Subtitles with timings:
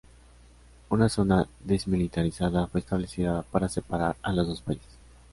[0.89, 4.97] Una zona desmilitarizada fue establecida para separar a los dos países.